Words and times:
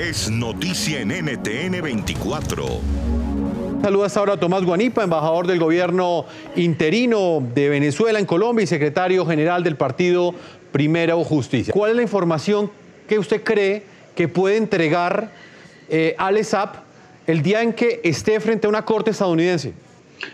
es 0.00 0.30
noticia 0.30 1.00
en 1.00 1.08
NTN 1.08 1.82
24. 1.82 2.64
Saludos 3.82 4.16
ahora 4.16 4.32
a 4.32 4.36
Tomás 4.40 4.64
Guanipa, 4.64 5.04
embajador 5.04 5.46
del 5.46 5.58
gobierno 5.58 6.24
interino 6.56 7.46
de 7.54 7.68
Venezuela 7.68 8.18
en 8.18 8.24
Colombia 8.24 8.64
y 8.64 8.66
secretario 8.66 9.26
general 9.26 9.62
del 9.62 9.76
partido 9.76 10.34
Primero 10.72 11.22
Justicia. 11.22 11.74
¿Cuál 11.74 11.90
es 11.90 11.96
la 11.96 12.02
información 12.02 12.70
que 13.06 13.18
usted 13.18 13.42
cree 13.42 13.82
que 14.14 14.26
puede 14.26 14.56
entregar 14.56 15.32
eh, 15.90 16.14
Alex 16.16 16.56
el 17.26 17.42
día 17.42 17.60
en 17.60 17.74
que 17.74 18.00
esté 18.02 18.40
frente 18.40 18.66
a 18.66 18.70
una 18.70 18.86
corte 18.86 19.10
estadounidense? 19.10 19.74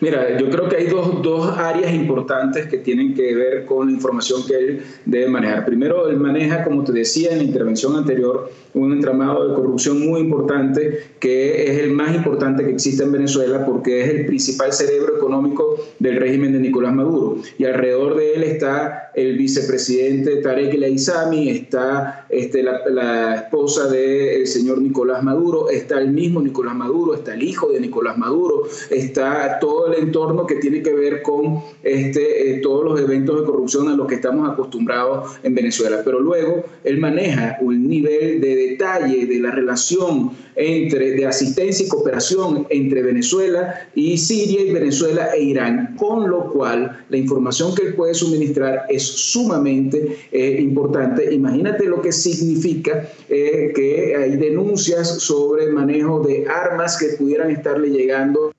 Mira, 0.01 0.37
yo 0.39 0.51
creo 0.51 0.69
que 0.69 0.77
hay 0.77 0.87
dos, 0.87 1.23
dos, 1.23 1.57
áreas 1.57 1.95
importantes 1.95 2.67
que 2.67 2.79
tienen 2.79 3.15
que 3.15 3.35
ver 3.35 3.65
con 3.65 3.87
la 3.87 3.93
información 3.93 4.45
que 4.47 4.55
él 4.55 4.83
debe 5.05 5.29
manejar. 5.29 5.65
Primero, 5.65 6.09
él 6.09 6.17
maneja, 6.17 6.65
como 6.65 6.85
te 6.85 6.93
decía 6.93 7.31
en 7.33 7.39
la 7.39 7.45
intervención 7.45 7.97
anterior, 7.97 8.51
un 8.75 8.93
entramado 8.93 9.49
de 9.49 9.55
corrupción 9.55 10.07
muy 10.07 10.21
importante 10.21 11.01
que 11.19 11.71
es 11.71 11.79
el 11.79 11.93
más 11.93 12.15
importante 12.15 12.65
que 12.65 12.73
existe 12.73 13.05
en 13.05 13.13
Venezuela 13.13 13.65
porque 13.65 14.03
es 14.03 14.09
el 14.11 14.27
principal 14.27 14.73
cerebro 14.73 15.17
económico 15.17 15.77
del 15.99 16.17
régimen 16.17 16.53
de 16.53 16.59
Nicolás 16.59 16.93
Maduro. 16.93 17.39
Y 17.59 17.65
alrededor 17.65 18.17
de 18.17 18.35
él 18.35 18.43
está 18.43 19.07
el 19.15 19.39
vicepresidente 19.39 20.37
Tarek 20.37 20.75
El 20.75 20.85
está 20.85 22.27
este, 22.29 22.63
la, 22.63 23.35
esposa 23.37 23.89
del 23.89 24.47
señor 24.47 24.83
Nicolás 24.83 25.23
Maduro, 25.23 25.71
está 25.71 25.99
el 25.99 26.11
mismo 26.11 26.43
Nicolás 26.43 26.75
Maduro, 26.75 27.15
está 27.15 27.33
el 27.33 27.43
hijo 27.43 27.73
de 27.73 27.81
Nicolás 27.81 28.19
Maduro, 28.19 28.65
está 28.91 29.59
todo 29.59 29.76
el 29.87 30.05
entorno 30.05 30.47
que 30.47 30.57
tiene 30.57 30.83
que 30.83 30.93
ver 30.93 31.23
con 31.23 31.61
este, 31.83 32.51
eh, 32.51 32.61
todos 32.63 32.85
los 32.85 33.01
eventos 33.01 33.41
de 33.41 33.47
corrupción 33.47 33.89
a 33.89 33.97
los 33.97 34.07
que 34.07 34.17
estamos 34.17 34.49
acostumbrados 34.49 35.39
en 35.43 35.55
Venezuela. 35.55 36.03
Pero 36.05 36.21
luego 36.21 36.65
él 36.85 36.99
maneja 36.99 37.59
un 37.61 37.89
nivel 37.89 38.41
de 38.41 38.55
detalle 38.55 39.27
de 39.27 39.39
la 39.39 39.51
relación 39.51 40.31
entre, 40.57 41.13
de 41.13 41.27
asistencia 41.27 41.85
y 41.85 41.89
cooperación 41.89 42.67
entre 42.71 43.03
Venezuela 43.03 43.89
y 43.95 44.17
Siria 44.17 44.63
y 44.63 44.73
Venezuela 44.73 45.31
e 45.35 45.43
Irán, 45.43 45.97
con 45.99 46.31
lo 46.31 46.51
cual 46.51 47.05
la 47.09 47.17
información 47.17 47.75
que 47.75 47.89
él 47.89 47.95
puede 47.95 48.15
suministrar 48.15 48.87
es 48.89 49.03
sumamente 49.03 50.17
eh, 50.33 50.57
importante. 50.61 51.33
Imagínate 51.33 51.85
lo 51.87 52.01
que 52.01 52.13
significa 52.13 53.09
eh, 53.29 53.73
que 53.75 54.17
hay 54.17 54.37
denuncias 54.37 55.23
sobre 55.23 55.71
manejo 55.71 56.21
de 56.21 56.47
armas 56.49 56.97
que 56.97 57.17
pudieran 57.17 57.51
estarle 57.51 57.91
llegando 57.91 58.53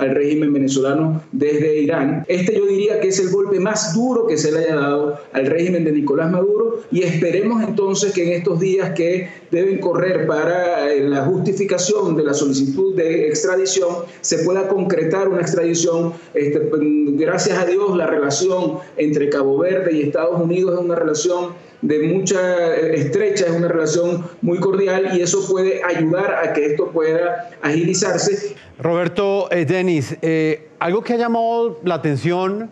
al 0.00 0.14
régimen 0.14 0.52
venezolano 0.52 1.22
desde 1.32 1.80
Irán. 1.80 2.24
Este 2.28 2.56
yo 2.56 2.66
diría 2.66 3.00
que 3.00 3.08
es 3.08 3.20
el 3.20 3.30
golpe 3.30 3.60
más 3.60 3.94
duro 3.94 4.26
que 4.26 4.36
se 4.36 4.50
le 4.50 4.60
haya 4.60 4.76
dado 4.76 5.18
al 5.32 5.46
régimen 5.46 5.84
de 5.84 5.92
Nicolás 5.92 6.30
Maduro 6.30 6.69
y 6.90 7.02
esperemos 7.02 7.62
entonces 7.62 8.12
que 8.12 8.26
en 8.26 8.38
estos 8.38 8.60
días 8.60 8.90
que 8.90 9.28
deben 9.50 9.78
correr 9.78 10.26
para 10.26 10.90
eh, 10.90 11.00
la 11.00 11.24
justificación 11.24 12.16
de 12.16 12.24
la 12.24 12.34
solicitud 12.34 12.94
de 12.94 13.28
extradición 13.28 14.04
se 14.20 14.38
pueda 14.44 14.68
concretar 14.68 15.28
una 15.28 15.40
extradición. 15.40 16.12
Este, 16.34 16.60
gracias 16.72 17.58
a 17.58 17.66
Dios 17.66 17.96
la 17.96 18.06
relación 18.06 18.78
entre 18.96 19.28
Cabo 19.28 19.58
Verde 19.58 19.92
y 19.92 20.02
Estados 20.02 20.40
Unidos 20.40 20.78
es 20.78 20.84
una 20.84 20.94
relación 20.94 21.70
de 21.82 22.00
mucha 22.00 22.76
eh, 22.76 22.96
estrecha, 22.96 23.46
es 23.46 23.52
una 23.52 23.68
relación 23.68 24.26
muy 24.42 24.58
cordial 24.58 25.16
y 25.16 25.22
eso 25.22 25.46
puede 25.48 25.82
ayudar 25.84 26.34
a 26.34 26.52
que 26.52 26.66
esto 26.66 26.90
pueda 26.90 27.50
agilizarse. 27.62 28.54
Roberto 28.78 29.50
eh, 29.50 29.64
Denis, 29.64 30.16
eh, 30.22 30.68
algo 30.78 31.02
que 31.02 31.14
ha 31.14 31.16
llamado 31.16 31.80
la 31.84 31.94
atención 31.96 32.68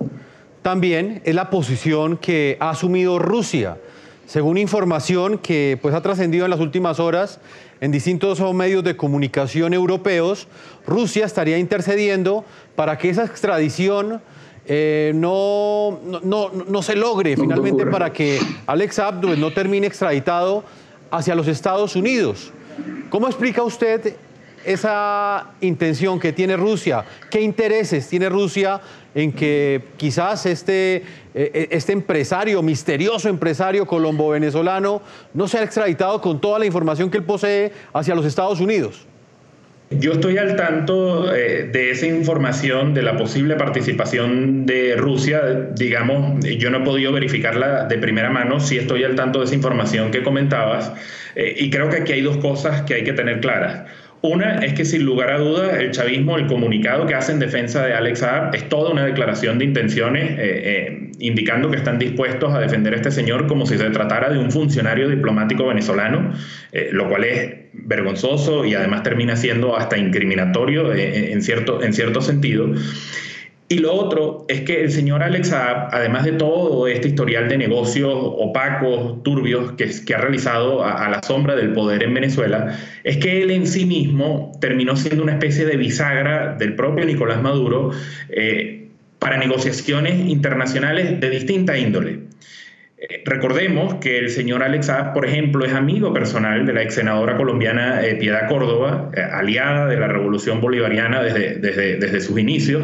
también 0.69 1.23
es 1.25 1.35
la 1.35 1.49
posición 1.49 2.19
que 2.19 2.59
ha 2.61 2.69
asumido 2.69 3.19
Rusia. 3.19 3.79
Según 4.27 4.59
información 4.59 5.39
que 5.39 5.79
pues, 5.81 5.95
ha 5.95 6.03
trascendido 6.03 6.45
en 6.45 6.51
las 6.51 6.61
últimas 6.61 7.01
horas 7.01 7.41
en 7.81 7.91
distintos 7.91 8.39
medios 8.53 8.85
de 8.85 8.95
comunicación 8.95 9.73
europeos, 9.73 10.47
Rusia 10.87 11.25
estaría 11.25 11.57
intercediendo 11.57 12.45
para 12.77 12.99
que 12.99 13.09
esa 13.09 13.25
extradición 13.25 14.21
eh, 14.67 15.13
no, 15.15 16.01
no, 16.23 16.51
no, 16.51 16.83
se 16.83 16.97
logre 16.97 17.35
finalmente 17.35 17.87
para 17.87 18.13
que 18.13 18.39
Alex 18.67 18.99
Abdul 18.99 19.41
no 19.41 19.55
termine 19.55 19.87
extraditado 19.87 20.65
hacia 21.11 21.35
los 21.35 21.49
Estados 21.49 21.97
Unidos. 21.97 22.53
¿Cómo 23.09 23.27
explica 23.27 23.63
usted 23.63 24.17
esa 24.69 25.53
intención 25.63 26.21
que 26.21 26.33
tiene 26.33 26.57
Rusia? 26.57 27.05
¿Qué 27.31 27.41
intereses 27.41 28.07
tiene 28.09 28.29
Rusia 28.29 28.81
en 29.15 29.33
que 29.33 29.81
quizás 29.97 30.45
este, 30.45 30.97
eh, 30.97 31.03
eh, 31.35 31.69
este 31.71 31.93
empresario, 31.93 32.63
misterioso 32.63 33.29
empresario 33.29 33.87
colombo-venezolano, 33.87 35.01
no 35.33 35.49
sea 35.49 35.63
extraditado 35.63 36.21
con 36.21 36.41
toda 36.41 36.59
la 36.59 36.67
información 36.67 37.11
que 37.11 37.17
él 37.17 37.25
posee 37.25 37.73
hacia 37.95 38.15
los 38.15 38.27
Estados 38.27 38.61
Unidos? 38.61 39.07
Yo 39.91 40.13
estoy 40.13 40.37
al 40.37 40.55
tanto 40.55 41.35
eh, 41.35 41.71
de 41.73 41.91
esa 41.91 42.05
información 42.05 42.93
de 42.93 43.03
la 43.03 43.17
posible 43.17 43.57
participación 43.57 44.67
de 44.67 44.97
Rusia. 44.97 45.41
Digamos, 45.75 46.45
yo 46.45 46.69
no 46.69 46.79
he 46.79 46.85
podido 46.85 47.11
verificarla 47.11 47.85
de 47.87 47.97
primera 47.97 48.29
mano, 48.29 48.61
sí 48.61 48.77
estoy 48.77 49.05
al 49.05 49.15
tanto 49.15 49.39
de 49.39 49.47
esa 49.47 49.55
información 49.55 50.11
que 50.11 50.23
comentabas. 50.23 50.93
Y 51.35 51.71
creo 51.71 51.89
que 51.89 51.99
aquí 51.99 52.13
hay 52.13 52.21
dos 52.21 52.39
cosas 52.39 52.83
que 52.83 52.95
hay 52.95 53.05
que 53.05 53.13
tener 53.13 53.41
claras. 53.41 53.89
Una 54.21 54.57
es 54.59 54.73
que 54.73 54.85
sin 54.85 55.05
lugar 55.05 55.31
a 55.31 55.39
dudas 55.39 55.79
el 55.79 55.93
chavismo, 55.93 56.39
el 56.39 56.47
comunicado 56.47 57.07
que 57.07 57.15
hace 57.15 57.31
en 57.31 57.39
defensa 57.39 57.87
de 57.87 57.95
Alex 57.95 58.19
Saab 58.19 58.55
es 58.55 58.69
toda 58.69 58.91
una 58.91 59.05
declaración 59.05 59.59
de 59.59 59.65
intenciones 59.65 60.31
eh, 60.31 60.37
eh, 60.39 61.11
indicando 61.21 61.71
que 61.71 61.77
están 61.77 62.01
dispuestos 62.01 62.53
a 62.53 62.59
defender 62.59 62.95
a 62.95 62.97
este 62.97 63.13
señor 63.13 63.47
como 63.47 63.65
si 63.65 63.79
se 63.79 63.89
tratara 63.91 64.29
de 64.31 64.39
un 64.39 64.51
funcionario 64.51 65.09
diplomático 65.09 65.67
venezolano, 65.67 66.33
eh, 66.73 66.89
lo 66.91 67.09
cual 67.09 67.25
es 67.25 67.57
vergonzoso 67.73 68.65
y 68.65 68.75
además 68.75 69.05
termina 69.05 69.37
siendo 69.37 69.77
hasta 69.77 69.97
incriminatorio 69.97 70.93
en, 70.93 71.41
cierto, 71.41 71.83
en 71.83 71.93
cierto 71.93 72.21
sentido. 72.21 72.73
Y 73.71 73.81
lo 73.81 73.93
otro 73.93 74.47
es 74.49 74.63
que 74.63 74.81
el 74.81 74.91
señor 74.91 75.23
Alex 75.23 75.49
Saab, 75.49 75.91
además 75.93 76.25
de 76.25 76.33
todo 76.33 76.89
este 76.89 77.09
historial 77.09 77.51
de 77.51 77.59
negocios 77.59 78.15
opacos, 78.15 79.23
turbios 79.23 79.73
que, 79.73 80.15
ha 80.15 80.19
realizado 80.19 80.83
a, 80.83 81.07
la 81.11 81.23
sombra 81.23 81.55
del 81.55 81.75
poder 81.75 82.03
en 82.03 82.15
Venezuela, 82.15 82.79
es 83.05 83.19
que 83.19 83.43
él 83.43 83.51
en 83.51 83.67
sí 83.67 83.85
mismo 83.85 84.53
terminó 84.63 84.97
siendo 84.97 85.23
una 85.23 85.33
especie 85.33 85.67
de 85.67 85.77
bisagra 85.77 86.55
del 86.55 86.77
propio 86.77 87.05
Nicolás 87.05 87.43
Maduro 87.43 87.91
eh, 88.31 88.89
para 89.19 89.37
negociaciones 89.37 90.15
internacionales 90.31 91.21
de 91.21 91.29
distinta 91.29 91.77
índole. 91.77 92.21
Eh, 92.97 93.23
recordemos 93.27 93.97
que 93.97 94.19
el 94.19 94.31
señor 94.31 94.63
Alex 94.63 94.87
Saab, 94.87 95.13
por 95.13 95.27
ejemplo, 95.27 95.67
es 95.67 95.75
amigo 95.75 96.15
personal 96.15 96.65
de 96.65 96.73
la 96.73 96.83
ex 96.83 96.95
senadora 96.95 97.37
colombiana 97.37 98.03
eh, 98.03 98.15
Piedad 98.15 98.49
Córdoba, 98.49 99.11
aliada 99.31 99.89
de 99.89 100.01
la 100.01 100.09
revolución 100.09 100.63
bolivariana 100.63 101.23
desde, 101.23 101.57
desde, 101.57 101.97
desde 101.97 102.21
sus 102.23 102.39
inicios 102.39 102.83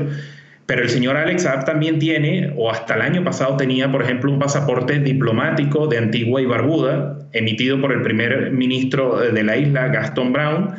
pero 0.67 0.83
el 0.83 0.89
señor 0.89 1.17
Alex 1.17 1.43
Saab 1.43 1.65
también 1.65 1.99
tiene, 1.99 2.53
o 2.57 2.71
hasta 2.71 2.95
el 2.95 3.03
año 3.03 3.23
pasado 3.23 3.57
tenía, 3.57 3.93
por 3.93 4.03
ejemplo, 4.03 4.31
un 4.31 4.39
pasaporte 4.39 4.99
diplomático 4.99 5.87
de 5.87 5.99
Antigua 5.99 6.41
y 6.41 6.47
Barbuda, 6.47 7.19
emitido 7.33 7.81
por 7.81 7.93
el 7.93 8.01
primer 8.03 8.51
ministro 8.51 9.19
de 9.19 9.43
la 9.43 9.57
isla, 9.57 9.89
Gaston 9.89 10.33
Brown, 10.33 10.75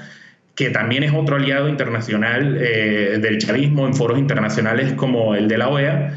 que 0.55 0.69
también 0.69 1.03
es 1.03 1.13
otro 1.13 1.35
aliado 1.35 1.69
internacional 1.69 2.57
eh, 2.59 3.19
del 3.21 3.37
chavismo 3.37 3.85
en 3.85 3.93
foros 3.93 4.17
internacionales 4.17 4.93
como 4.93 5.35
el 5.35 5.47
de 5.47 5.57
la 5.57 5.69
OEA. 5.69 6.13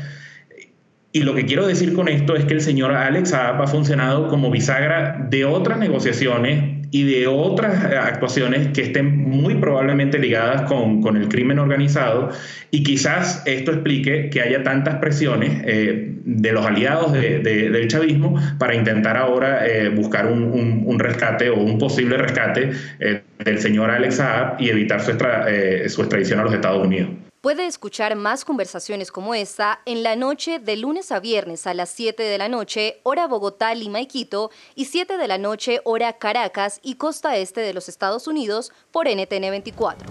Y 1.12 1.22
lo 1.22 1.34
que 1.34 1.44
quiero 1.44 1.66
decir 1.66 1.92
con 1.92 2.08
esto 2.08 2.36
es 2.36 2.44
que 2.44 2.54
el 2.54 2.60
señor 2.60 2.92
Alex 2.92 3.30
Saab 3.30 3.60
ha 3.60 3.66
funcionado 3.66 4.28
como 4.28 4.50
bisagra 4.50 5.26
de 5.28 5.44
otras 5.44 5.78
negociaciones 5.78 6.77
y 6.90 7.04
de 7.04 7.26
otras 7.26 7.84
actuaciones 7.84 8.68
que 8.68 8.82
estén 8.82 9.16
muy 9.16 9.54
probablemente 9.56 10.18
ligadas 10.18 10.62
con, 10.62 11.02
con 11.02 11.16
el 11.16 11.28
crimen 11.28 11.58
organizado 11.58 12.30
y 12.70 12.82
quizás 12.82 13.42
esto 13.46 13.72
explique 13.72 14.30
que 14.30 14.40
haya 14.40 14.62
tantas 14.62 14.96
presiones 14.96 15.62
eh, 15.66 16.14
de 16.24 16.52
los 16.52 16.64
aliados 16.64 17.12
de, 17.12 17.40
del 17.40 17.88
chavismo 17.88 18.40
para 18.58 18.74
intentar 18.74 19.16
ahora 19.16 19.66
eh, 19.66 19.88
buscar 19.90 20.26
un, 20.26 20.82
un, 20.84 20.98
rescate 20.98 21.50
o 21.50 21.58
un 21.58 21.78
posible 21.78 22.16
rescate 22.16 22.70
eh, 23.00 23.22
del 23.44 23.58
señor 23.58 23.90
Alex 23.90 24.16
Saab 24.16 24.60
y 24.60 24.70
evitar 24.70 25.00
su, 25.00 25.12
su 25.12 26.00
extradición 26.02 26.40
a 26.40 26.44
los 26.44 26.54
Estados 26.54 26.86
Unidos. 26.86 27.27
Puede 27.48 27.64
escuchar 27.64 28.14
más 28.14 28.44
conversaciones 28.44 29.10
como 29.10 29.34
esta 29.34 29.80
en 29.86 30.02
la 30.02 30.16
noche 30.16 30.58
de 30.58 30.76
lunes 30.76 31.10
a 31.10 31.18
viernes 31.18 31.66
a 31.66 31.72
las 31.72 31.88
7 31.88 32.22
de 32.22 32.36
la 32.36 32.50
noche, 32.50 33.00
hora 33.04 33.26
Bogotá, 33.26 33.74
y 33.74 34.06
Quito, 34.06 34.50
y 34.74 34.84
7 34.84 35.16
de 35.16 35.28
la 35.28 35.38
noche, 35.38 35.80
hora 35.84 36.18
Caracas 36.18 36.78
y 36.82 36.96
costa 36.96 37.38
este 37.38 37.62
de 37.62 37.72
los 37.72 37.88
Estados 37.88 38.26
Unidos 38.26 38.70
por 38.92 39.08
NTN 39.08 39.48
24. 39.48 40.06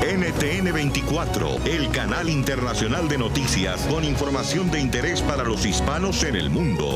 NTN 0.00 0.72
24, 0.72 1.56
el 1.66 1.90
canal 1.90 2.30
internacional 2.30 3.06
de 3.06 3.18
noticias 3.18 3.86
con 3.88 4.02
información 4.02 4.70
de 4.70 4.80
interés 4.80 5.20
para 5.20 5.44
los 5.44 5.66
hispanos 5.66 6.22
en 6.22 6.36
el 6.36 6.48
mundo. 6.48 6.88